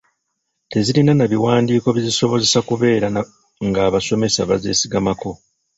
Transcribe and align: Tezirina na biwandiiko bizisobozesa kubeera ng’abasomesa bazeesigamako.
Tezirina 0.71 1.13
na 1.15 1.25
biwandiiko 1.31 1.87
bizisobozesa 1.95 2.59
kubeera 2.69 3.07
ng’abasomesa 3.67 4.39
bazeesigamako. 4.49 5.29